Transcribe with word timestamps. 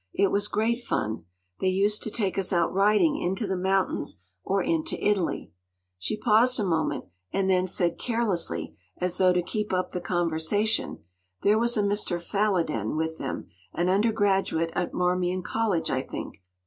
It 0.15 0.31
was 0.31 0.47
great 0.47 0.79
fun. 0.81 1.25
They 1.59 1.67
used 1.69 2.01
to 2.01 2.09
take 2.09 2.39
us 2.39 2.51
out 2.51 2.73
riding 2.73 3.21
into 3.21 3.45
the 3.45 3.55
mountains, 3.55 4.17
or 4.43 4.63
into 4.63 4.97
Italy.” 4.99 5.51
She 5.99 6.17
paused 6.17 6.59
a 6.59 6.63
moment, 6.63 7.05
and 7.31 7.47
then 7.47 7.67
said 7.67 7.99
carelessly—as 7.99 9.19
though 9.19 9.31
to 9.31 9.43
keep 9.43 9.71
up 9.71 9.91
the 9.91 10.01
conversation—“There 10.01 11.59
was 11.59 11.77
a 11.77 11.83
Mr. 11.83 12.19
Falloden 12.19 12.95
with 12.97 13.19
them—an 13.19 13.89
undergraduate 13.89 14.71
at 14.73 14.91
Marmion 14.91 15.43
College, 15.43 15.91
I 15.91 16.01
think. 16.01 16.41